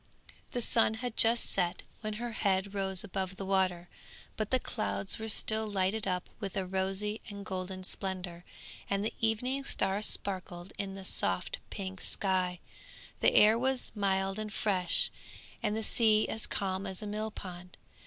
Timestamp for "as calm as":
16.27-17.03